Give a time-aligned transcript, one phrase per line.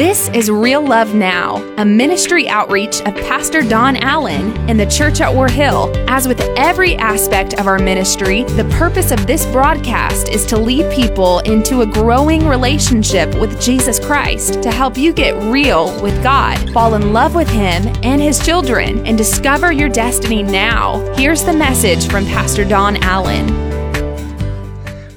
[0.00, 5.20] This is Real Love Now, a ministry outreach of Pastor Don Allen in the church
[5.20, 5.92] at War Hill.
[6.08, 10.90] As with every aspect of our ministry, the purpose of this broadcast is to lead
[10.90, 16.56] people into a growing relationship with Jesus Christ to help you get real with God,
[16.72, 20.96] fall in love with Him and His children, and discover your destiny now.
[21.14, 23.48] Here's the message from Pastor Don Allen.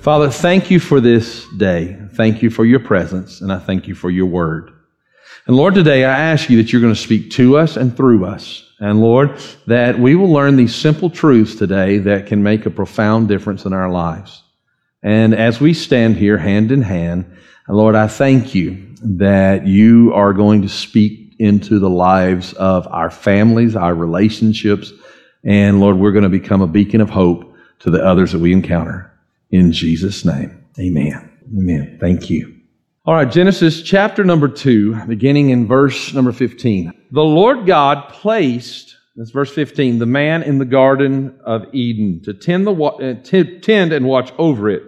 [0.01, 1.97] Father, thank you for this day.
[2.15, 4.72] Thank you for your presence, and I thank you for your word.
[5.45, 8.25] And Lord, today I ask you that you're going to speak to us and through
[8.25, 8.63] us.
[8.79, 13.27] And Lord, that we will learn these simple truths today that can make a profound
[13.27, 14.43] difference in our lives.
[15.01, 17.37] And as we stand here hand in hand,
[17.67, 23.09] Lord, I thank you that you are going to speak into the lives of our
[23.09, 24.93] families, our relationships,
[25.43, 28.53] and Lord, we're going to become a beacon of hope to the others that we
[28.53, 29.11] encounter.
[29.51, 31.31] In Jesus' name, amen.
[31.57, 31.97] Amen.
[31.99, 32.62] Thank you.
[33.05, 36.93] All right, Genesis chapter number 2, beginning in verse number 15.
[37.11, 42.33] The Lord God placed, that's verse 15, the man in the garden of Eden to
[42.33, 44.83] tend, the, uh, tend and watch over it.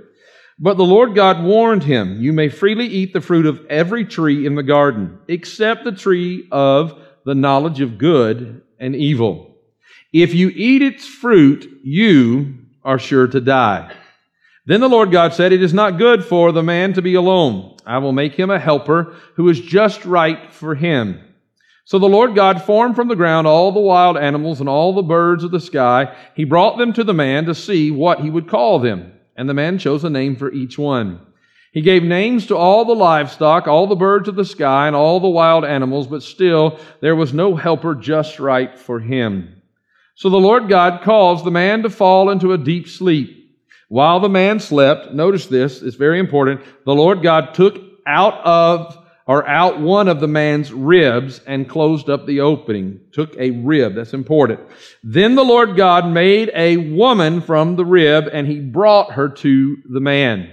[0.57, 4.45] But the Lord God warned him, You may freely eat the fruit of every tree
[4.45, 9.57] in the garden, except the tree of the knowledge of good and evil.
[10.13, 13.93] If you eat its fruit, you are sure to die.
[14.65, 17.77] Then the Lord God said, It is not good for the man to be alone.
[17.85, 21.21] I will make him a helper who is just right for him.
[21.87, 25.03] So the Lord God formed from the ground all the wild animals and all the
[25.03, 26.15] birds of the sky.
[26.35, 29.13] He brought them to the man to see what he would call them.
[29.35, 31.19] And the man chose a name for each one.
[31.73, 35.19] He gave names to all the livestock, all the birds of the sky, and all
[35.19, 39.61] the wild animals, but still there was no helper just right for him.
[40.15, 43.44] So the Lord God caused the man to fall into a deep sleep.
[43.87, 46.61] While the man slept, notice this, it's very important.
[46.85, 52.09] The Lord God took out of or out one of the man's ribs and closed
[52.09, 52.99] up the opening.
[53.11, 53.95] Took a rib.
[53.95, 54.59] That's important.
[55.03, 59.77] Then the Lord God made a woman from the rib and he brought her to
[59.91, 60.51] the man.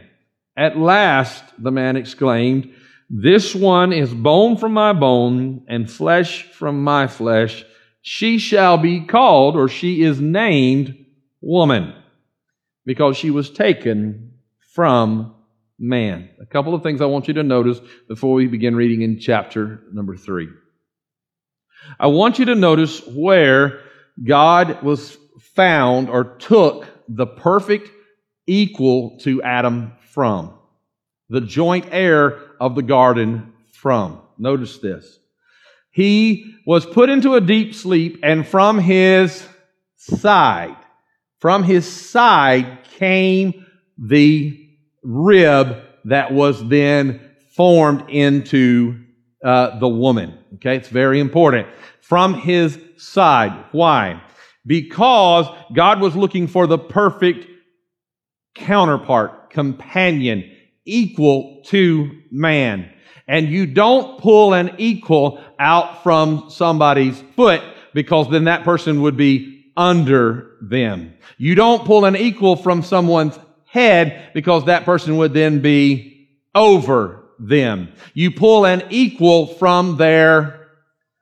[0.56, 2.72] At last, the man exclaimed,
[3.10, 7.64] this one is bone from my bone and flesh from my flesh.
[8.00, 10.96] She shall be called, or she is named,
[11.42, 11.94] woman
[12.84, 14.32] because she was taken
[14.74, 15.34] from
[15.78, 16.30] man.
[16.40, 19.82] A couple of things I want you to notice before we begin reading in chapter
[19.92, 20.48] number three.
[21.98, 23.80] I want you to notice where
[24.22, 25.16] God was
[25.54, 27.90] found or took the perfect
[28.46, 30.54] equal to Adam from.
[31.28, 34.20] The joint heir of the garden from.
[34.38, 35.18] Notice this.
[35.90, 39.46] He was put into a deep sleep and from his
[39.96, 40.76] side
[41.42, 43.66] from his side came
[43.98, 44.56] the
[45.02, 47.20] rib that was then
[47.56, 48.96] formed into
[49.44, 50.38] uh, the woman.
[50.54, 51.66] Okay, it's very important.
[52.00, 53.64] From his side.
[53.72, 54.22] Why?
[54.64, 57.48] Because God was looking for the perfect
[58.54, 60.48] counterpart, companion,
[60.84, 62.88] equal to man.
[63.26, 67.62] And you don't pull an equal out from somebody's foot
[67.94, 71.14] because then that person would be under them.
[71.38, 77.24] You don't pull an equal from someone's head because that person would then be over
[77.38, 77.92] them.
[78.14, 80.68] You pull an equal from their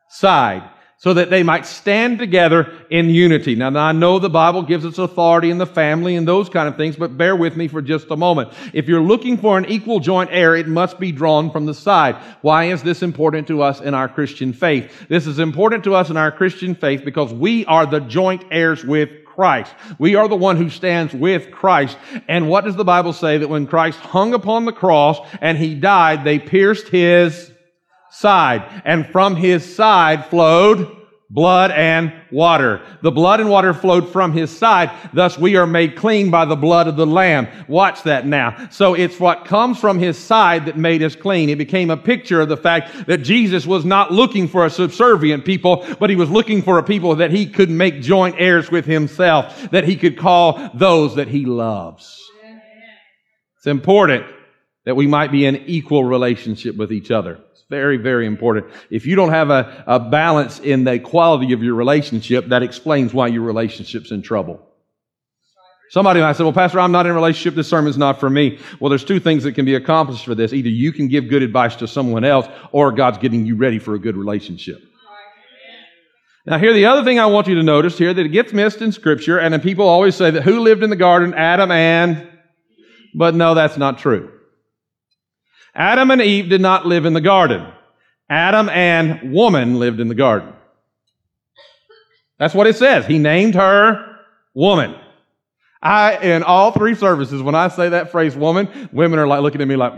[0.08, 0.68] side
[1.00, 3.54] so that they might stand together in unity.
[3.54, 6.76] Now, I know the Bible gives us authority in the family and those kind of
[6.76, 8.52] things, but bear with me for just a moment.
[8.74, 12.16] If you're looking for an equal joint heir, it must be drawn from the side.
[12.42, 14.92] Why is this important to us in our Christian faith?
[15.08, 18.84] This is important to us in our Christian faith because we are the joint heirs
[18.84, 19.72] with Christ.
[19.98, 21.96] We are the one who stands with Christ.
[22.28, 23.38] And what does the Bible say?
[23.38, 27.50] That when Christ hung upon the cross and he died, they pierced his
[28.10, 28.82] side.
[28.84, 30.96] And from his side flowed
[31.30, 32.82] blood and water.
[33.02, 34.90] The blood and water flowed from his side.
[35.12, 37.46] Thus we are made clean by the blood of the lamb.
[37.68, 38.68] Watch that now.
[38.70, 41.48] So it's what comes from his side that made us clean.
[41.48, 45.44] It became a picture of the fact that Jesus was not looking for a subservient
[45.44, 48.84] people, but he was looking for a people that he could make joint heirs with
[48.84, 52.16] himself, that he could call those that he loves.
[53.58, 54.26] It's important
[54.86, 57.38] that we might be in equal relationship with each other.
[57.70, 58.66] Very, very important.
[58.90, 63.14] If you don't have a, a balance in the quality of your relationship, that explains
[63.14, 64.66] why your relationship's in trouble.
[65.90, 67.54] Somebody might say, well, Pastor, I'm not in a relationship.
[67.54, 68.58] This sermon's not for me.
[68.80, 70.52] Well, there's two things that can be accomplished for this.
[70.52, 73.94] Either you can give good advice to someone else or God's getting you ready for
[73.94, 74.82] a good relationship.
[76.46, 78.82] Now, here, the other thing I want you to notice here that it gets missed
[78.82, 81.34] in Scripture, and people always say that who lived in the garden?
[81.34, 82.28] Adam and,
[83.14, 84.32] but no, that's not true.
[85.74, 87.66] Adam and Eve did not live in the garden.
[88.28, 90.52] Adam and woman lived in the garden.
[92.38, 93.06] That's what it says.
[93.06, 94.16] He named her
[94.54, 94.94] woman.
[95.82, 99.60] I, in all three services, when I say that phrase woman, women are like looking
[99.60, 99.94] at me like,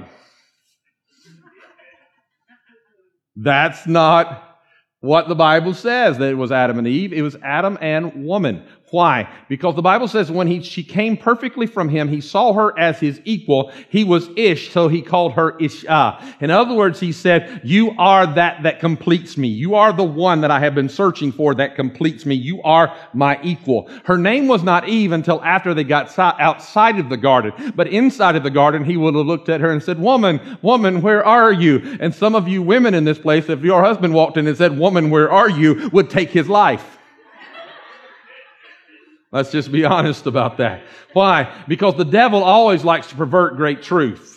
[3.36, 4.60] that's not
[5.00, 7.12] what the Bible says that it was Adam and Eve.
[7.12, 8.64] It was Adam and woman.
[8.92, 9.26] Why?
[9.48, 13.00] Because the Bible says when he, she came perfectly from him, he saw her as
[13.00, 13.72] his equal.
[13.88, 16.22] He was Ish, so he called her Isha.
[16.40, 19.48] In other words, he said, you are that that completes me.
[19.48, 22.34] You are the one that I have been searching for that completes me.
[22.34, 23.88] You are my equal.
[24.04, 27.72] Her name was not Eve until after they got outside of the garden.
[27.74, 31.00] But inside of the garden, he would have looked at her and said, woman, woman,
[31.00, 31.96] where are you?
[31.98, 34.78] And some of you women in this place, if your husband walked in and said,
[34.78, 35.88] woman, where are you?
[35.94, 36.98] would take his life.
[39.32, 40.82] Let's just be honest about that.
[41.12, 41.64] Why?
[41.66, 44.32] Because the devil always likes to pervert great truth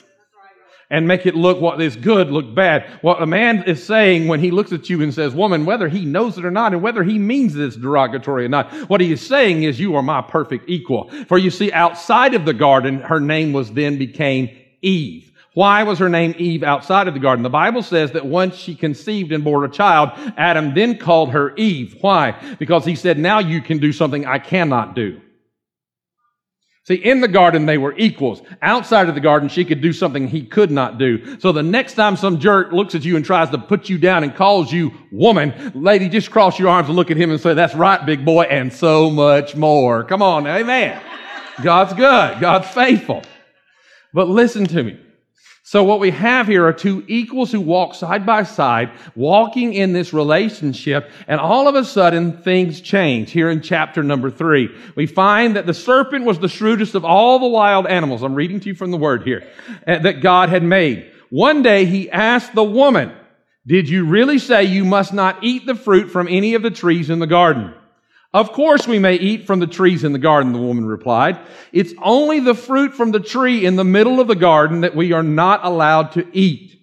[0.89, 2.87] and make it look what is good look bad.
[3.01, 6.05] What a man is saying when he looks at you and says, woman, whether he
[6.05, 9.25] knows it or not, and whether he means this derogatory or not, what he is
[9.25, 11.09] saying is, you are my perfect equal.
[11.27, 15.31] For you see, outside of the garden, her name was then became Eve.
[15.55, 17.41] Why was her name Eve outside of the garden?
[17.41, 21.55] The Bible says that once she conceived and bore a child, Adam then called her
[21.55, 21.95] Eve.
[22.01, 22.35] Why?
[22.59, 25.21] Because he said, now you can do something I cannot do.
[26.83, 28.41] See, in the garden, they were equals.
[28.61, 31.39] Outside of the garden, she could do something he could not do.
[31.39, 34.25] So the next time some jerk looks at you and tries to put you down
[34.25, 37.53] and calls you woman, lady, just cross your arms and look at him and say,
[37.53, 40.03] that's right, big boy, and so much more.
[40.03, 41.01] Come on, amen.
[41.63, 42.41] God's good.
[42.41, 43.23] God's faithful.
[44.13, 44.99] But listen to me.
[45.67, 49.93] So what we have here are two equals who walk side by side, walking in
[49.93, 53.31] this relationship, and all of a sudden things change.
[53.31, 57.39] Here in chapter number three, we find that the serpent was the shrewdest of all
[57.39, 58.21] the wild animals.
[58.21, 59.43] I'm reading to you from the word here,
[59.87, 61.11] eh, that God had made.
[61.31, 63.11] One day he asked the woman,
[63.65, 67.09] did you really say you must not eat the fruit from any of the trees
[67.09, 67.73] in the garden?
[68.35, 71.39] Of course we may eat from the trees in the garden, the woman replied.
[71.71, 75.13] It's only the fruit from the tree in the middle of the garden that we
[75.13, 76.77] are not allowed to eat.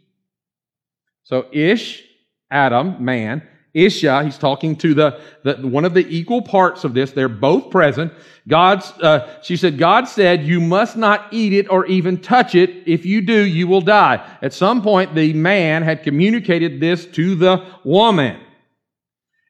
[1.25, 2.04] So Ish,
[2.50, 7.10] Adam, man, Isha, he's talking to the, the, one of the equal parts of this.
[7.10, 8.14] They're both present.
[8.48, 12.70] God's, uh, she said, God said, you must not eat it or even touch it.
[12.87, 14.26] If you do, you will die.
[14.40, 18.40] At some point, the man had communicated this to the woman.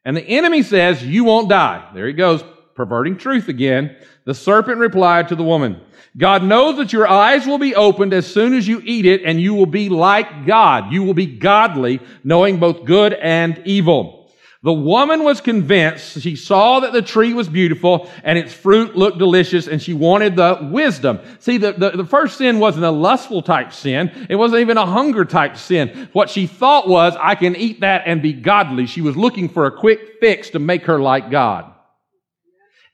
[0.05, 1.89] And the enemy says, you won't die.
[1.93, 2.43] There he goes,
[2.75, 3.95] perverting truth again.
[4.25, 5.79] The serpent replied to the woman,
[6.17, 9.41] God knows that your eyes will be opened as soon as you eat it and
[9.41, 10.91] you will be like God.
[10.91, 14.22] You will be godly, knowing both good and evil.
[14.63, 16.21] The woman was convinced.
[16.21, 20.37] She saw that the tree was beautiful and its fruit looked delicious and she wanted
[20.37, 21.19] the wisdom.
[21.39, 24.09] See, the, the, the, first sin wasn't a lustful type sin.
[24.29, 26.07] It wasn't even a hunger type sin.
[26.13, 28.85] What she thought was, I can eat that and be godly.
[28.85, 31.69] She was looking for a quick fix to make her like God.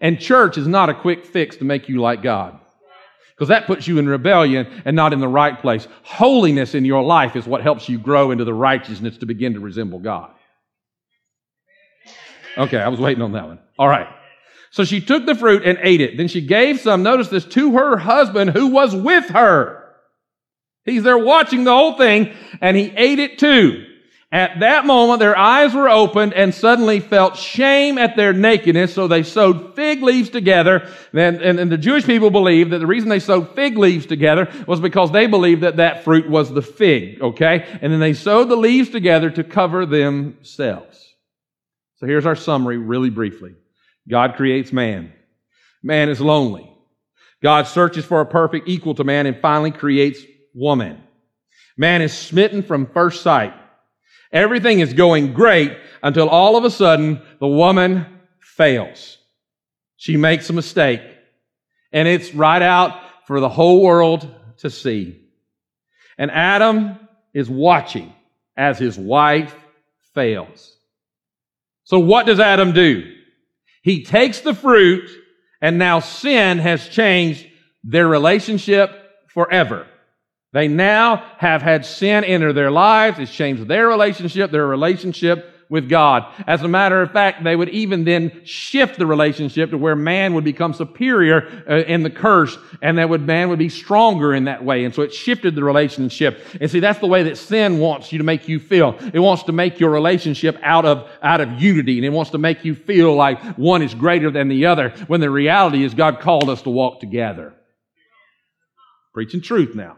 [0.01, 2.59] And church is not a quick fix to make you like God.
[3.35, 5.87] Because that puts you in rebellion and not in the right place.
[6.01, 9.59] Holiness in your life is what helps you grow into the righteousness to begin to
[9.59, 10.31] resemble God.
[12.57, 13.59] Okay, I was waiting on that one.
[13.77, 14.07] All right.
[14.71, 16.17] So she took the fruit and ate it.
[16.17, 19.95] Then she gave some, notice this, to her husband who was with her.
[20.85, 23.85] He's there watching the whole thing and he ate it too.
[24.31, 29.07] At that moment, their eyes were opened and suddenly felt shame at their nakedness, so
[29.07, 30.87] they sewed fig leaves together.
[31.13, 34.47] And, and, and, the Jewish people believed that the reason they sewed fig leaves together
[34.67, 37.65] was because they believed that that fruit was the fig, okay?
[37.81, 41.08] And then they sewed the leaves together to cover themselves.
[41.99, 43.55] So here's our summary really briefly.
[44.07, 45.11] God creates man.
[45.83, 46.65] Man is lonely.
[47.43, 50.21] God searches for a perfect equal to man and finally creates
[50.53, 51.01] woman.
[51.77, 53.53] Man is smitten from first sight.
[54.31, 58.05] Everything is going great until all of a sudden the woman
[58.39, 59.17] fails.
[59.97, 61.01] She makes a mistake
[61.91, 65.19] and it's right out for the whole world to see.
[66.17, 66.97] And Adam
[67.33, 68.13] is watching
[68.55, 69.55] as his wife
[70.13, 70.75] fails.
[71.89, 73.15] So what does Adam do?
[73.81, 75.09] He takes the fruit
[75.59, 77.47] and now sin has changed
[77.83, 78.91] their relationship
[79.27, 79.87] forever.
[80.53, 83.17] They now have had sin enter their lives.
[83.17, 86.25] It's changed their relationship, their relationship with God.
[86.47, 90.33] As a matter of fact, they would even then shift the relationship to where man
[90.33, 94.45] would become superior uh, in the curse and that would, man would be stronger in
[94.45, 94.83] that way.
[94.83, 96.43] And so it shifted the relationship.
[96.59, 98.97] And see, that's the way that sin wants you to make you feel.
[99.13, 102.39] It wants to make your relationship out of, out of unity and it wants to
[102.39, 106.19] make you feel like one is greater than the other when the reality is God
[106.19, 107.53] called us to walk together.
[109.13, 109.97] Preaching truth now.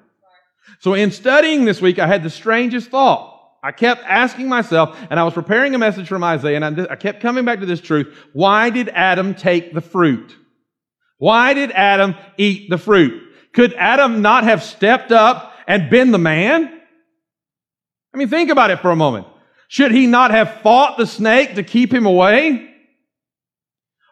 [0.79, 3.30] So in studying this week, I had the strangest thought.
[3.63, 7.21] I kept asking myself, and I was preparing a message from Isaiah, and I, kept
[7.21, 8.07] coming back to this truth.
[8.33, 10.35] Why did Adam take the fruit?
[11.17, 13.21] Why did Adam eat the fruit?
[13.53, 16.81] Could Adam not have stepped up and been the man?
[18.13, 19.27] I mean, think about it for a moment.
[19.67, 22.67] Should he not have fought the snake to keep him away?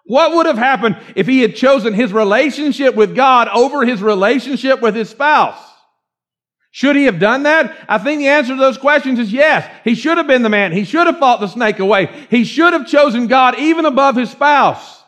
[0.05, 4.81] What would have happened if he had chosen his relationship with God over his relationship
[4.81, 5.68] with his spouse?
[6.71, 7.75] Should he have done that?
[7.89, 9.69] I think the answer to those questions is yes.
[9.83, 10.71] He should have been the man.
[10.71, 12.09] He should have fought the snake away.
[12.29, 15.03] He should have chosen God even above his spouse.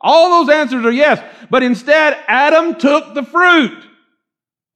[0.00, 1.20] All those answers are yes.
[1.50, 3.84] But instead, Adam took the fruit.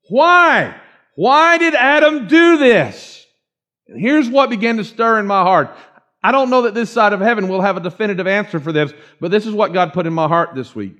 [0.08, 0.74] Why?
[1.14, 3.24] Why did Adam do this?
[3.86, 5.76] And here's what began to stir in my heart.
[6.22, 8.92] I don't know that this side of heaven will have a definitive answer for this,
[9.20, 10.96] but this is what God put in my heart this week.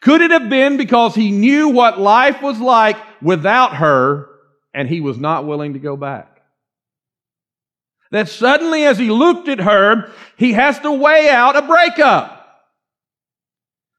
[0.00, 4.28] Could it have been because he knew what life was like without her
[4.74, 6.40] and he was not willing to go back?
[8.10, 12.35] That suddenly as he looked at her, he has to weigh out a breakup.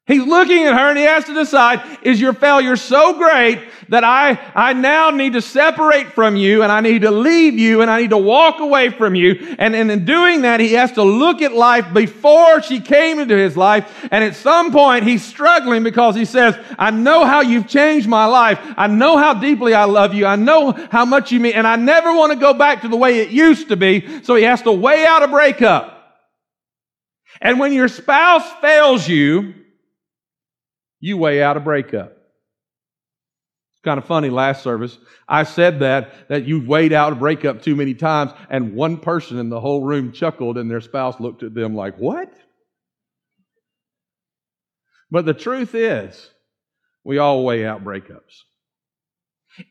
[0.07, 3.59] He's looking at her and he has to decide, is your failure so great
[3.89, 7.81] that I, I now need to separate from you and I need to leave you
[7.81, 9.55] and I need to walk away from you.
[9.59, 13.35] And, and in doing that, he has to look at life before she came into
[13.35, 14.07] his life.
[14.09, 18.25] And at some point, he's struggling because he says, I know how you've changed my
[18.25, 18.59] life.
[18.77, 20.25] I know how deeply I love you.
[20.25, 21.53] I know how much you mean.
[21.53, 24.23] And I never want to go back to the way it used to be.
[24.23, 25.95] So he has to weigh out a breakup.
[27.41, 29.53] And when your spouse fails you,
[30.99, 32.11] you weigh out a breakup.
[32.11, 37.61] It's kind of funny, last service, I said that, that you weighed out a breakup
[37.61, 41.43] too many times, and one person in the whole room chuckled, and their spouse looked
[41.43, 42.33] at them like, What?
[45.09, 46.31] But the truth is,
[47.03, 48.43] we all weigh out breakups.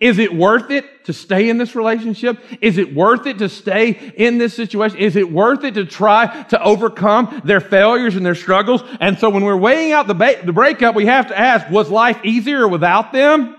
[0.00, 2.38] Is it worth it to stay in this relationship?
[2.60, 4.98] Is it worth it to stay in this situation?
[4.98, 8.82] Is it worth it to try to overcome their failures and their struggles?
[9.00, 11.88] And so when we're weighing out the, ba- the breakup, we have to ask, was
[11.88, 13.56] life easier without them?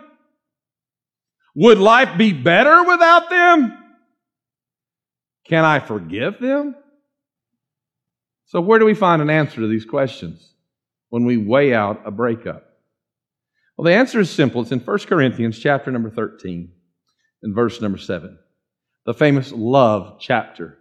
[1.55, 3.77] Would life be better without them?
[5.45, 6.75] Can I forgive them?
[8.47, 10.53] So where do we find an answer to these questions
[11.09, 12.66] when we weigh out a breakup?
[13.77, 14.61] Well, the answer is simple.
[14.61, 16.71] It's in 1 Corinthians chapter number 13
[17.43, 18.37] and verse number 7.
[19.05, 20.79] The famous love chapter.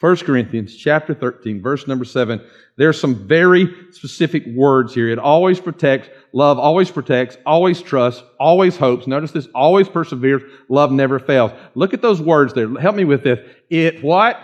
[0.00, 2.44] 1 Corinthians chapter 13, verse number 7.
[2.76, 5.08] There are some very specific words here.
[5.08, 9.06] It always protects, love always protects, always trusts, always hopes.
[9.06, 11.52] Notice this, always perseveres, love never fails.
[11.74, 12.68] Look at those words there.
[12.78, 13.38] Help me with this.
[13.70, 14.38] It what?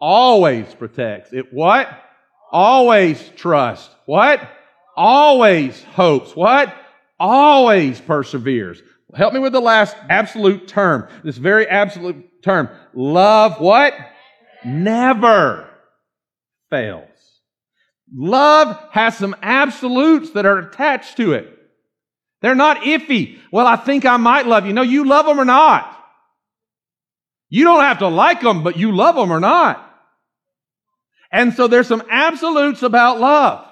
[0.00, 1.32] Always protects.
[1.32, 1.88] It what?
[2.50, 3.94] Always trusts.
[4.04, 4.40] What?
[4.98, 6.34] Always hopes.
[6.36, 6.74] What?
[7.18, 8.82] Always perseveres.
[9.14, 11.08] Help me with the last absolute term.
[11.24, 12.68] This very absolute term.
[12.92, 13.94] Love what?
[14.64, 15.70] Never
[16.68, 17.08] fails.
[18.12, 21.54] Love has some absolutes that are attached to it.
[22.42, 23.38] They're not iffy.
[23.50, 24.72] Well, I think I might love you.
[24.72, 25.94] No, you love them or not.
[27.48, 29.84] You don't have to like them, but you love them or not.
[31.32, 33.67] And so there's some absolutes about love.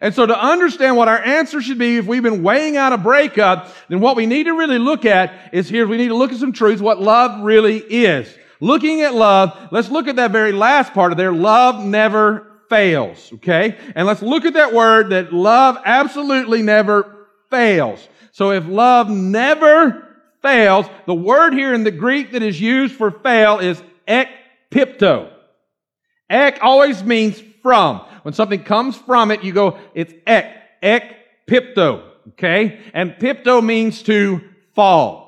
[0.00, 2.98] And so to understand what our answer should be if we've been weighing out a
[2.98, 6.32] breakup, then what we need to really look at is here, we need to look
[6.32, 8.32] at some truths, what love really is.
[8.60, 11.32] Looking at love, let's look at that very last part of there.
[11.32, 13.76] Love never fails, okay?
[13.94, 18.06] And let's look at that word that love absolutely never fails.
[18.32, 20.08] So if love never
[20.42, 25.30] fails, the word here in the Greek that is used for fail is ekpipto.
[26.28, 28.04] Ek always means from.
[28.24, 32.80] When something comes from it, you go, it's ek, ek, pipto, okay?
[32.94, 34.40] And pipto means to
[34.74, 35.24] fall.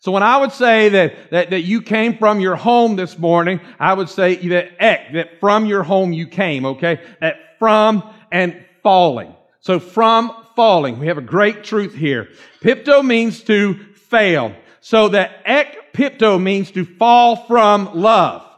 [0.00, 3.60] So when I would say that, that, that you came from your home this morning,
[3.78, 7.00] I would say that ek, that from your home you came, okay?
[7.20, 8.02] That from
[8.32, 9.32] and falling.
[9.60, 10.98] So from falling.
[10.98, 12.30] We have a great truth here.
[12.62, 14.56] Pipto means to fail.
[14.80, 18.49] So that ek pipto means to fall from love.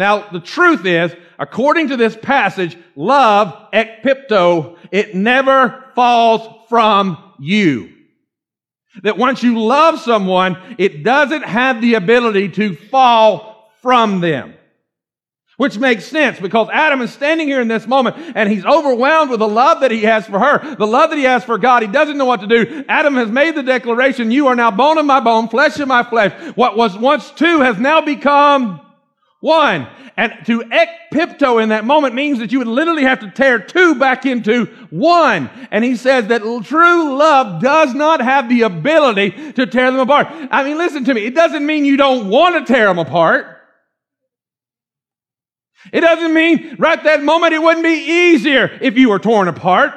[0.00, 7.92] Now, the truth is, according to this passage, love, ekpipto, it never falls from you.
[9.02, 14.54] That once you love someone, it doesn't have the ability to fall from them.
[15.58, 19.40] Which makes sense because Adam is standing here in this moment and he's overwhelmed with
[19.40, 21.82] the love that he has for her, the love that he has for God.
[21.82, 22.86] He doesn't know what to do.
[22.88, 26.04] Adam has made the declaration, you are now bone of my bone, flesh of my
[26.04, 26.32] flesh.
[26.56, 28.80] What was once two has now become
[29.40, 29.88] One.
[30.18, 33.94] And to ekpipto in that moment means that you would literally have to tear two
[33.94, 35.48] back into one.
[35.70, 40.28] And he says that true love does not have the ability to tear them apart.
[40.50, 41.24] I mean, listen to me.
[41.24, 43.56] It doesn't mean you don't want to tear them apart.
[45.92, 49.94] It doesn't mean right that moment it wouldn't be easier if you were torn apart.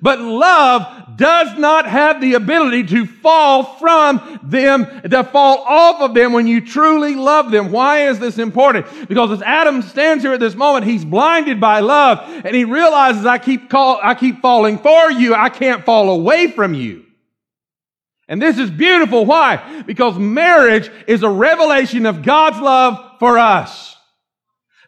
[0.00, 6.14] But love does not have the ability to fall from them, to fall off of
[6.14, 7.72] them when you truly love them.
[7.72, 8.86] Why is this important?
[9.08, 13.26] Because as Adam stands here at this moment, he's blinded by love and he realizes
[13.26, 15.34] I keep call, I keep falling for you.
[15.34, 17.04] I can't fall away from you.
[18.28, 19.26] And this is beautiful.
[19.26, 19.82] Why?
[19.82, 23.96] Because marriage is a revelation of God's love for us.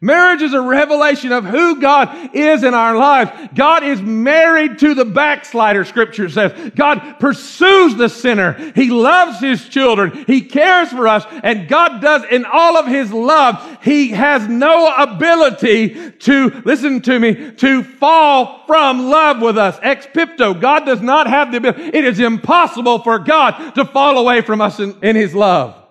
[0.04, 3.30] Marriage is a revelation of who God is in our lives.
[3.54, 6.72] God is married to the backslider, scripture says.
[6.74, 8.72] God pursues the sinner.
[8.74, 10.24] He loves his children.
[10.26, 11.24] He cares for us.
[11.44, 17.20] And God does in all of his love, he has no ability to, listen to
[17.20, 19.78] me, to fall from love with us.
[19.78, 20.60] Ekpipto.
[20.60, 21.96] God does not have the ability.
[21.96, 25.81] It is impossible for God to fall away from us in, in his love.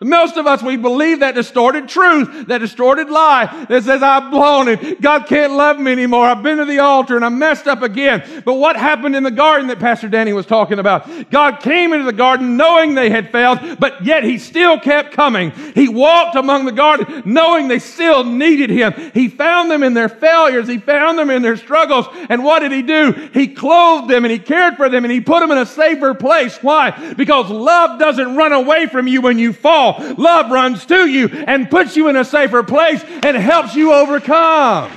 [0.00, 4.66] Most of us, we believe that distorted truth, that distorted lie that says, I've blown
[4.66, 5.00] it.
[5.00, 6.26] God can't love me anymore.
[6.26, 8.42] I've been to the altar and I messed up again.
[8.44, 11.30] But what happened in the garden that Pastor Danny was talking about?
[11.30, 15.52] God came into the garden knowing they had failed, but yet he still kept coming.
[15.52, 18.92] He walked among the garden knowing they still needed him.
[19.14, 20.66] He found them in their failures.
[20.66, 22.06] He found them in their struggles.
[22.28, 23.12] And what did he do?
[23.32, 26.12] He clothed them and he cared for them and he put them in a safer
[26.12, 26.58] place.
[26.60, 27.14] Why?
[27.14, 29.75] Because love doesn't run away from you when you fall
[30.16, 34.90] love runs to you and puts you in a safer place and helps you overcome.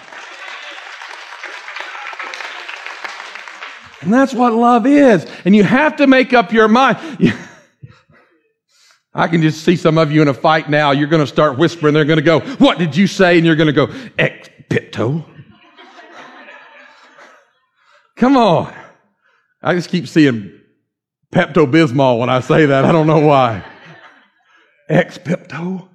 [4.01, 5.25] And that's what love is.
[5.43, 6.97] And you have to make up your mind.
[9.13, 10.91] I can just see some of you in a fight now.
[10.91, 11.93] You're going to start whispering.
[11.93, 13.37] They're going to go, What did you say?
[13.37, 14.49] And you're going to go, Ex.
[18.15, 18.73] Come on.
[19.61, 20.61] I just keep seeing
[21.33, 22.85] Pepto Bismol when I say that.
[22.85, 23.65] I don't know why
[24.89, 25.87] ex Pepto.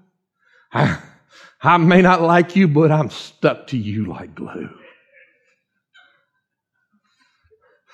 [0.73, 0.99] I,
[1.63, 4.71] I may not like you, but I'm stuck to you like glue.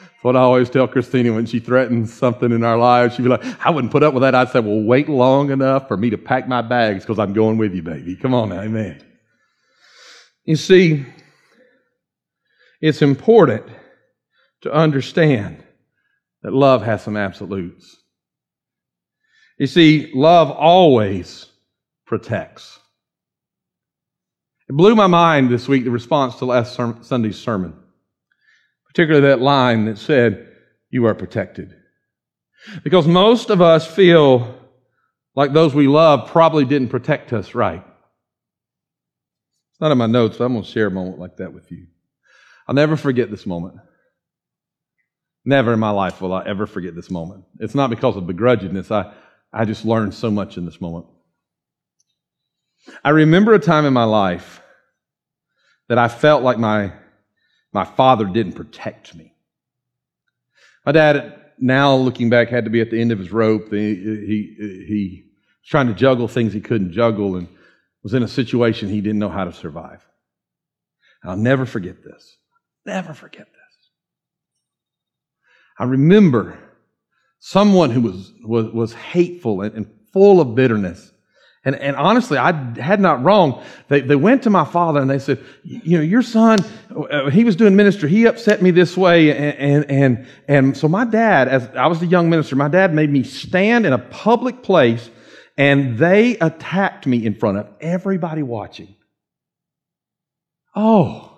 [0.00, 3.14] That's what I always tell Christina when she threatens something in our lives.
[3.14, 4.34] She'd be like, I wouldn't put up with that.
[4.34, 7.58] I'd say, well, wait long enough for me to pack my bags because I'm going
[7.58, 8.16] with you, baby.
[8.16, 9.02] Come on amen.
[10.44, 11.06] You see,
[12.80, 13.66] it's important
[14.62, 15.62] to understand
[16.42, 17.96] that love has some absolutes.
[19.60, 21.44] You see, love always
[22.06, 22.78] protects.
[24.70, 27.74] It blew my mind this week, the response to last Sunday's sermon,
[28.88, 30.48] particularly that line that said,
[30.88, 31.76] You are protected.
[32.82, 34.58] Because most of us feel
[35.36, 37.84] like those we love probably didn't protect us right.
[39.72, 41.70] It's not in my notes, but I'm going to share a moment like that with
[41.70, 41.86] you.
[42.66, 43.74] I'll never forget this moment.
[45.44, 47.44] Never in my life will I ever forget this moment.
[47.58, 48.90] It's not because of begrudgingness.
[48.90, 49.12] I,
[49.52, 51.06] I just learned so much in this moment.
[53.04, 54.62] I remember a time in my life
[55.88, 56.92] that I felt like my,
[57.72, 59.34] my father didn't protect me.
[60.86, 63.72] My dad, now looking back, had to be at the end of his rope.
[63.72, 64.54] He, he,
[64.86, 65.24] he
[65.60, 67.48] was trying to juggle things he couldn't juggle and
[68.02, 70.06] was in a situation he didn't know how to survive.
[71.22, 72.36] I'll never forget this.
[72.86, 73.90] Never forget this.
[75.78, 76.58] I remember
[77.40, 81.10] someone who was, was, was hateful and, and full of bitterness.
[81.62, 83.62] And, and honestly, I had not wrong.
[83.88, 86.64] They, they went to my father and they said, you know, your son,
[87.10, 88.08] uh, he was doing ministry.
[88.08, 89.30] He upset me this way.
[89.36, 92.94] And, and, and, and so my dad, as I was a young minister, my dad
[92.94, 95.10] made me stand in a public place
[95.58, 98.94] and they attacked me in front of everybody watching.
[100.74, 101.29] Oh,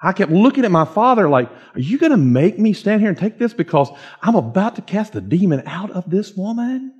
[0.00, 3.08] I kept looking at my father like, Are you going to make me stand here
[3.08, 3.90] and take this because
[4.22, 6.92] I'm about to cast the demon out of this woman?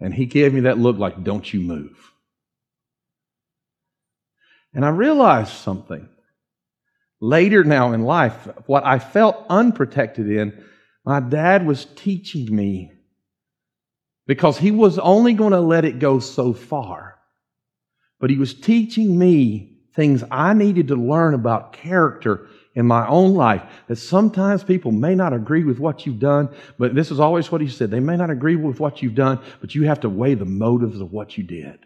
[0.00, 1.96] And he gave me that look like, Don't you move.
[4.74, 6.08] And I realized something.
[7.20, 10.64] Later now in life, what I felt unprotected in,
[11.04, 12.92] my dad was teaching me
[14.26, 17.17] because he was only going to let it go so far.
[18.20, 23.34] But he was teaching me things I needed to learn about character in my own
[23.34, 23.62] life.
[23.88, 27.60] That sometimes people may not agree with what you've done, but this is always what
[27.60, 27.90] he said.
[27.90, 31.00] They may not agree with what you've done, but you have to weigh the motives
[31.00, 31.80] of what you did.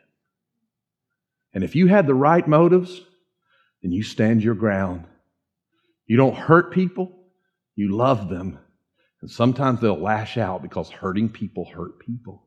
[1.54, 3.00] And if you had the right motives,
[3.82, 5.04] then you stand your ground.
[6.06, 7.10] You don't hurt people,
[7.74, 8.58] you love them.
[9.20, 12.41] And sometimes they'll lash out because hurting people hurt people.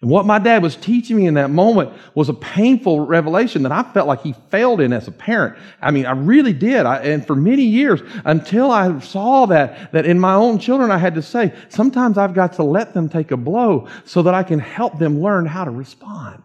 [0.00, 3.72] And what my dad was teaching me in that moment was a painful revelation that
[3.72, 5.58] I felt like he failed in as a parent.
[5.82, 6.86] I mean, I really did.
[6.86, 10.98] I, and for many years, until I saw that, that in my own children, I
[10.98, 14.44] had to say, sometimes I've got to let them take a blow so that I
[14.44, 16.44] can help them learn how to respond.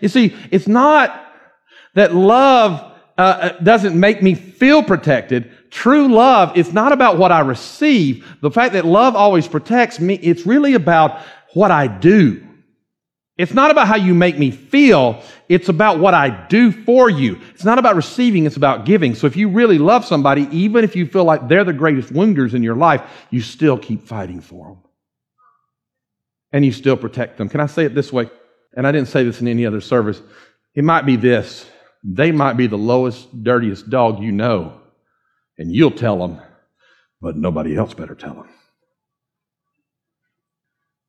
[0.00, 1.26] You see, it's not
[1.94, 5.50] that love uh, uh doesn't make me feel protected.
[5.70, 8.26] True love is not about what I receive.
[8.40, 11.20] The fact that love always protects me, it's really about
[11.54, 12.46] what I do.
[13.38, 15.22] It's not about how you make me feel.
[15.48, 17.40] It's about what I do for you.
[17.54, 18.44] It's not about receiving.
[18.44, 19.14] It's about giving.
[19.14, 22.54] So if you really love somebody, even if you feel like they're the greatest wounders
[22.54, 24.78] in your life, you still keep fighting for them.
[26.52, 27.48] And you still protect them.
[27.48, 28.30] Can I say it this way?
[28.76, 30.20] And I didn't say this in any other service.
[30.74, 31.66] It might be this.
[32.04, 34.80] They might be the lowest, dirtiest dog you know.
[35.56, 36.40] And you'll tell them,
[37.20, 38.48] but nobody else better tell them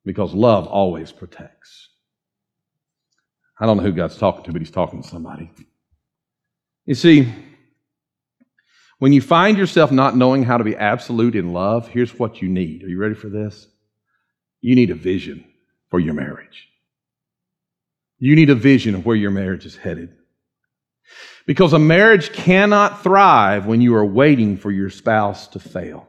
[0.05, 1.89] because love always protects.
[3.59, 5.51] I don't know who God's talking to, but He's talking to somebody.
[6.85, 7.31] You see,
[8.99, 12.49] when you find yourself not knowing how to be absolute in love, here's what you
[12.49, 12.83] need.
[12.83, 13.67] Are you ready for this?
[14.61, 15.45] You need a vision
[15.89, 16.67] for your marriage.
[18.17, 20.15] You need a vision of where your marriage is headed.
[21.45, 26.07] Because a marriage cannot thrive when you are waiting for your spouse to fail.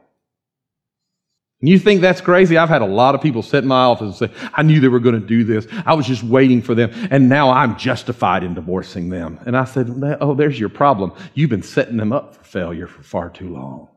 [1.65, 2.59] And you think that's crazy?
[2.59, 4.87] I've had a lot of people sit in my office and say, I knew they
[4.87, 5.65] were going to do this.
[5.83, 6.91] I was just waiting for them.
[7.09, 9.39] And now I'm justified in divorcing them.
[9.47, 9.89] And I said,
[10.21, 11.13] Oh, there's your problem.
[11.33, 13.87] You've been setting them up for failure for far too long.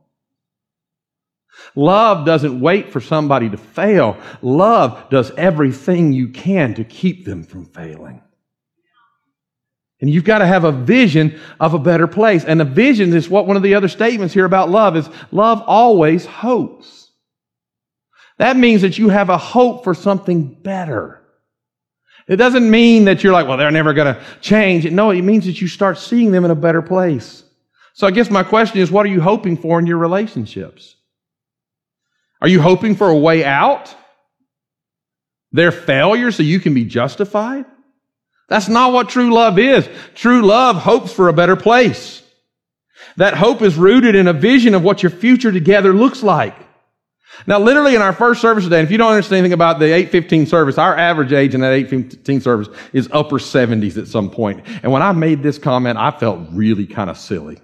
[1.75, 4.17] Love doesn't wait for somebody to fail.
[4.41, 8.23] Love does everything you can to keep them from failing.
[10.01, 12.47] And you've got to have a vision of a better place.
[12.47, 15.63] And a vision is what one of the other statements here about love is love
[15.67, 16.98] always hopes.
[18.39, 21.21] That means that you have a hope for something better.
[22.29, 24.89] It doesn't mean that you're like, well, they're never going to change.
[24.91, 27.43] No, it means that you start seeing them in a better place.
[27.95, 30.95] So I guess my question is, what are you hoping for in your relationships?
[32.41, 33.95] Are you hoping for a way out?
[35.51, 37.65] Their failure so you can be justified?
[38.49, 39.89] That's not what true love is.
[40.15, 42.23] True love hopes for a better place.
[43.17, 46.55] That hope is rooted in a vision of what your future together looks like.
[47.47, 49.87] Now, literally in our first service today, and if you don't understand anything about the
[49.87, 54.67] 815 service, our average age in that 815 service is upper 70s at some point.
[54.83, 57.61] And when I made this comment, I felt really kind of silly.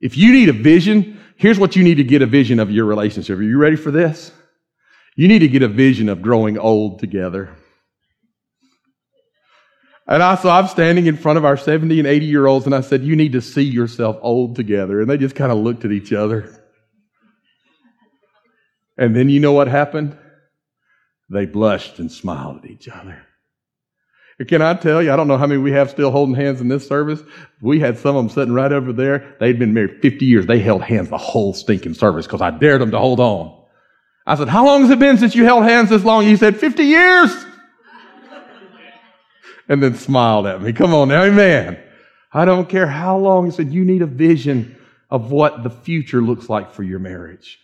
[0.00, 2.84] If you need a vision, here's what you need to get a vision of your
[2.84, 3.38] relationship.
[3.38, 4.32] Are you ready for this?
[5.14, 7.56] You need to get a vision of growing old together.
[10.06, 12.74] And I, so I'm standing in front of our 70 and 80 year olds and
[12.74, 15.00] I said, you need to see yourself old together.
[15.00, 16.55] And they just kind of looked at each other.
[18.98, 20.16] And then you know what happened?
[21.28, 23.22] They blushed and smiled at each other.
[24.48, 26.68] Can I tell you, I don't know how many we have still holding hands in
[26.68, 27.22] this service.
[27.62, 29.34] We had some of them sitting right over there.
[29.40, 30.46] They'd been married 50 years.
[30.46, 33.64] They held hands the whole stinking service because I dared them to hold on.
[34.26, 36.24] I said, how long has it been since you held hands this long?
[36.24, 37.30] He said, 50 years.
[39.68, 40.72] and then smiled at me.
[40.74, 41.78] Come on now, amen.
[42.32, 43.46] I don't care how long.
[43.46, 44.76] He said, you need a vision
[45.10, 47.58] of what the future looks like for your marriage.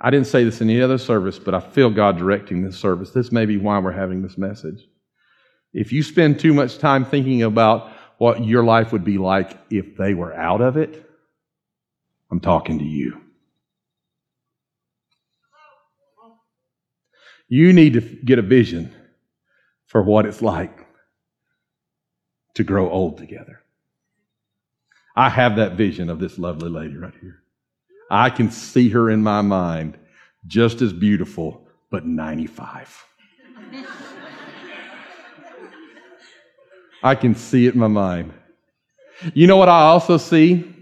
[0.00, 3.10] I didn't say this in any other service, but I feel God directing this service.
[3.10, 4.86] This may be why we're having this message.
[5.72, 9.96] If you spend too much time thinking about what your life would be like if
[9.96, 11.04] they were out of it,
[12.30, 13.20] I'm talking to you.
[17.48, 18.94] You need to get a vision
[19.86, 20.86] for what it's like
[22.54, 23.62] to grow old together.
[25.16, 27.42] I have that vision of this lovely lady right here.
[28.10, 29.98] I can see her in my mind
[30.46, 33.04] just as beautiful, but 95.
[37.02, 38.32] I can see it in my mind.
[39.34, 40.74] You know what I also see?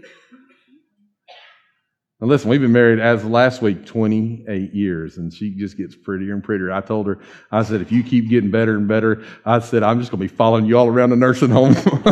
[2.19, 6.33] Now listen, we've been married as last week 28 years, and she just gets prettier
[6.33, 6.71] and prettier.
[6.71, 7.19] I told her,
[7.51, 10.27] I said, if you keep getting better and better, I said, I'm just going to
[10.27, 11.73] be following you all around the nursing home.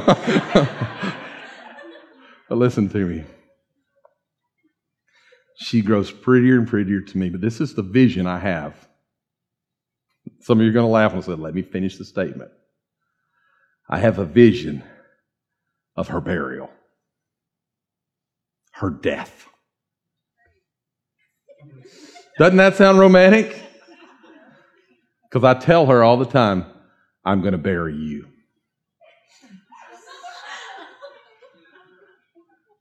[2.49, 3.23] but listen to me.
[5.57, 8.75] She grows prettier and prettier to me, but this is the vision I have.
[10.41, 12.51] Some of you are going to laugh and say, let me finish the statement.
[13.89, 14.83] I have a vision
[15.95, 16.69] of her burial,
[18.73, 19.47] her death.
[22.37, 23.61] Doesn't that sound romantic?
[25.29, 26.65] Because I tell her all the time,
[27.23, 28.27] I'm going to bury you.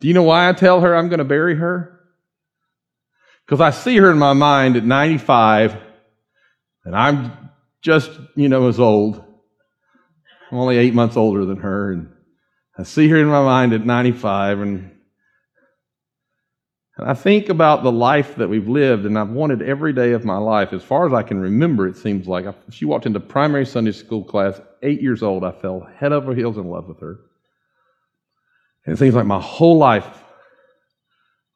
[0.01, 1.94] Do you know why I tell her I'm going to bury her?
[3.45, 5.77] Because I see her in my mind at 95
[6.85, 7.51] And I'm
[7.83, 9.23] just, you know, as old.
[10.51, 11.93] I'm only eight months older than her.
[11.93, 12.13] And
[12.79, 14.95] I see her in my mind at 95 and
[16.97, 20.25] and I think about the life that we've lived, and I've wanted every day of
[20.25, 22.47] my life, as far as I can remember, it seems like.
[22.71, 25.43] She walked into primary Sunday school class, eight years old.
[25.43, 27.19] I fell head over heels in love with her.
[28.87, 30.23] And it seems like my whole life,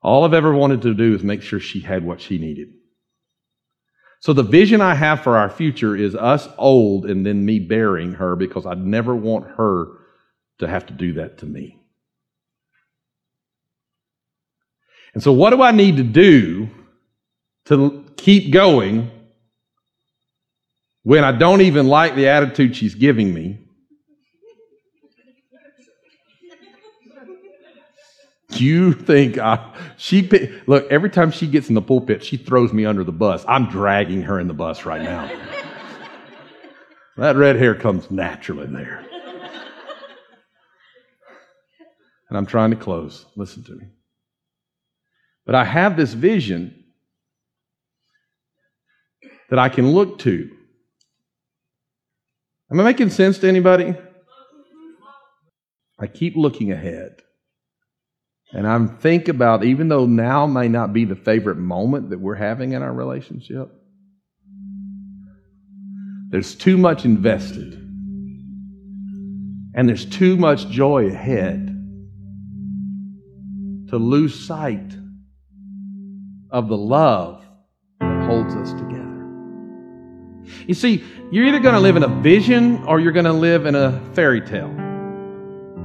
[0.02, 2.68] all I've ever wanted to do is make sure she had what she needed.
[4.20, 8.14] So the vision I have for our future is us old and then me bearing
[8.14, 9.86] her because I'd never want her
[10.58, 11.78] to have to do that to me.
[15.14, 16.68] And so, what do I need to do
[17.66, 19.10] to keep going
[21.02, 23.67] when I don't even like the attitude she's giving me?
[28.50, 30.28] You think I, she,
[30.66, 33.44] look, every time she gets in the pulpit, she throws me under the bus.
[33.46, 35.30] I'm dragging her in the bus right now.
[37.18, 39.04] that red hair comes naturally there.
[42.30, 43.26] And I'm trying to close.
[43.36, 43.86] Listen to me.
[45.46, 46.84] But I have this vision
[49.50, 50.50] that I can look to.
[52.70, 53.94] Am I making sense to anybody?
[55.98, 57.22] I keep looking ahead.
[58.52, 62.34] And I'm think about even though now may not be the favorite moment that we're
[62.34, 63.70] having in our relationship,
[66.30, 67.74] there's too much invested.
[69.74, 71.66] And there's too much joy ahead
[73.90, 74.96] to lose sight
[76.50, 77.44] of the love
[78.00, 78.98] that holds us together.
[80.66, 83.66] You see, you're either going to live in a vision or you're going to live
[83.66, 84.87] in a fairy tale.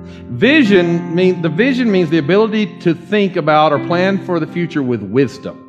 [0.04, 4.84] Vision means the vision means the ability to think about or plan for the future
[4.84, 5.60] with wisdom.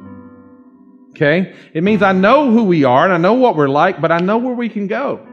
[1.11, 1.55] Okay?
[1.73, 4.19] It means I know who we are and I know what we're like, but I
[4.19, 5.25] know where we can go.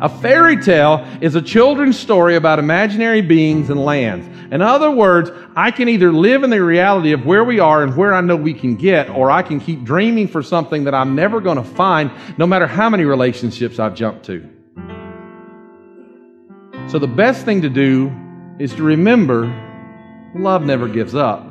[0.00, 4.26] A fairy tale is a children's story about imaginary beings and lands.
[4.52, 7.96] In other words, I can either live in the reality of where we are and
[7.96, 11.14] where I know we can get, or I can keep dreaming for something that I'm
[11.14, 14.48] never going to find, no matter how many relationships I've jumped to.
[16.92, 18.12] So the best thing to do
[18.58, 19.46] is to remember
[20.34, 21.42] love never gives up.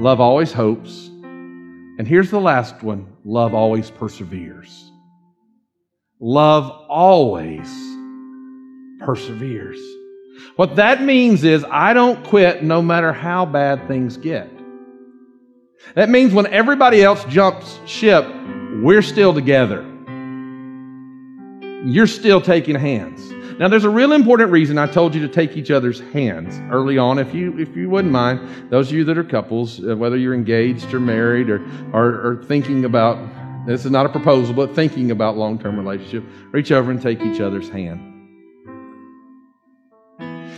[0.00, 1.08] Love always hopes.
[1.08, 4.90] And here's the last one love always perseveres.
[6.18, 7.68] Love always
[9.00, 9.78] perseveres.
[10.56, 14.48] What that means is I don't quit no matter how bad things get.
[15.94, 18.24] That means when everybody else jumps ship,
[18.76, 19.82] we're still together.
[21.84, 23.35] You're still taking hands.
[23.58, 26.98] Now, there's a real important reason I told you to take each other's hands early
[26.98, 27.18] on.
[27.18, 30.34] If you, if you wouldn't mind, those of you that are couples, uh, whether you're
[30.34, 33.16] engaged or married or, or, or thinking about
[33.66, 37.20] this is not a proposal, but thinking about long term relationship, reach over and take
[37.22, 38.15] each other's hand.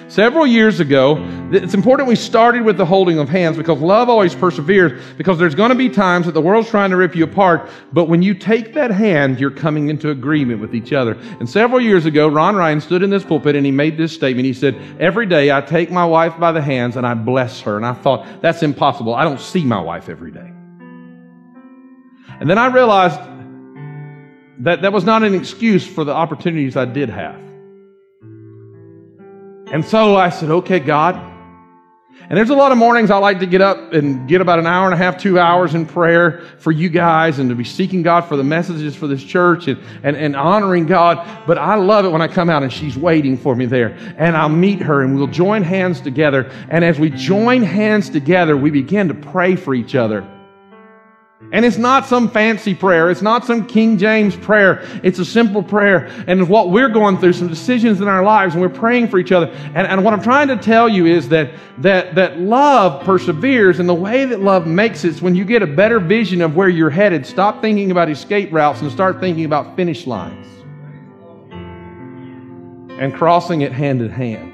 [0.08, 1.18] Several years ago,
[1.52, 5.54] it's important we started with the holding of hands because love always perseveres because there's
[5.54, 8.32] going to be times that the world's trying to rip you apart, but when you
[8.32, 11.12] take that hand, you're coming into agreement with each other.
[11.40, 14.46] And several years ago, Ron Ryan stood in this pulpit and he made this statement.
[14.46, 17.76] He said, Every day I take my wife by the hands and I bless her.
[17.76, 19.14] And I thought, that's impossible.
[19.14, 20.50] I don't see my wife every day.
[22.40, 23.20] And then I realized
[24.60, 27.47] that that was not an excuse for the opportunities I did have.
[29.72, 31.28] And so I said, okay, God.
[32.30, 34.66] And there's a lot of mornings I like to get up and get about an
[34.66, 38.02] hour and a half, two hours in prayer for you guys and to be seeking
[38.02, 41.26] God for the messages for this church and, and, and honoring God.
[41.46, 43.96] But I love it when I come out and she's waiting for me there.
[44.18, 46.50] And I'll meet her and we'll join hands together.
[46.68, 50.26] And as we join hands together, we begin to pray for each other.
[51.50, 53.10] And it's not some fancy prayer.
[53.10, 54.82] It's not some King James prayer.
[55.02, 56.06] It's a simple prayer.
[56.26, 59.32] And what we're going through, some decisions in our lives, and we're praying for each
[59.32, 59.46] other.
[59.46, 63.88] And, and what I'm trying to tell you is that, that, that love perseveres, and
[63.88, 66.68] the way that love makes it is when you get a better vision of where
[66.68, 70.46] you're headed, stop thinking about escape routes and start thinking about finish lines.
[73.00, 74.52] And crossing it hand in hand.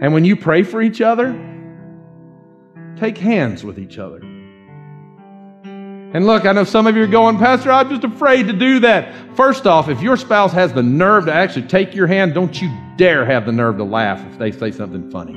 [0.00, 1.32] And when you pray for each other,
[2.96, 4.22] take hands with each other.
[6.14, 8.78] And look, I know some of you are going, Pastor, I'm just afraid to do
[8.80, 9.12] that.
[9.36, 12.70] First off, if your spouse has the nerve to actually take your hand, don't you
[12.96, 15.34] dare have the nerve to laugh if they say something funny.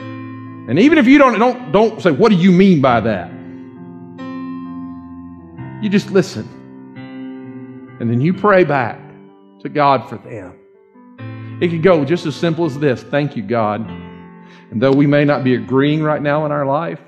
[0.00, 3.30] And even if you don't, don't, don't say, what do you mean by that?
[5.80, 6.48] You just listen.
[8.00, 9.00] And then you pray back
[9.60, 10.58] to God for them.
[11.62, 13.88] It could go just as simple as this Thank you, God.
[14.72, 16.98] And though we may not be agreeing right now in our life,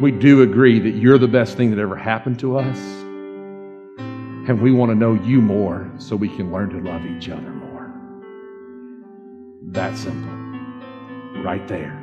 [0.00, 2.78] we do agree that you're the best thing that ever happened to us.
[3.98, 7.50] And we want to know you more so we can learn to love each other
[7.50, 7.92] more.
[9.72, 10.30] That simple.
[11.42, 11.96] Right there.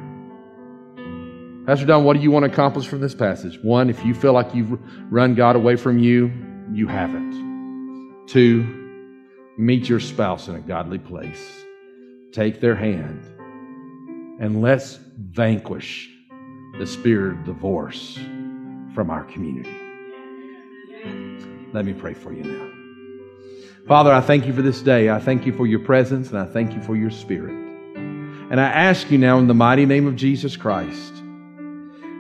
[1.66, 3.60] Pastor Don, what do you want to accomplish from this passage?
[3.64, 4.80] One, if you feel like you've
[5.12, 6.32] run God away from you,
[6.72, 8.28] you haven't.
[8.28, 8.64] Two,
[9.58, 11.66] meet your spouse in a godly place.
[12.32, 13.26] Take their hand
[14.40, 16.10] and let's vanquish
[16.78, 18.18] the spirit of divorce
[18.94, 19.76] from our community.
[21.74, 22.68] Let me pray for you now.
[23.88, 25.10] Father, I thank you for this day.
[25.10, 27.54] I thank you for your presence and I thank you for your spirit.
[28.50, 31.14] And I ask you now in the mighty name of Jesus Christ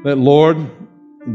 [0.04, 0.58] that, Lord,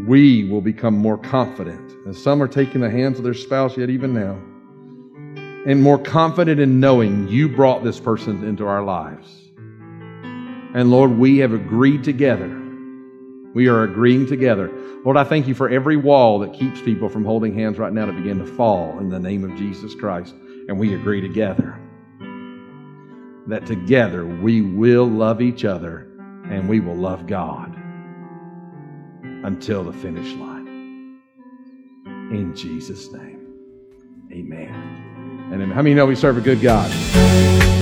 [0.06, 1.92] we will become more confident.
[2.06, 4.40] As some are taking the hands of their spouse yet even now,
[5.66, 9.50] and more confident in knowing you brought this person into our lives.
[10.74, 12.61] And Lord, we have agreed together.
[13.54, 14.70] We are agreeing together.
[15.04, 18.06] Lord, I thank you for every wall that keeps people from holding hands right now
[18.06, 20.34] to begin to fall in the name of Jesus Christ.
[20.68, 21.78] And we agree together
[23.48, 26.08] that together we will love each other
[26.48, 27.74] and we will love God
[29.44, 31.20] until the finish line.
[32.30, 33.54] In Jesus' name,
[34.32, 35.50] amen.
[35.52, 37.81] And how many know we serve a good God?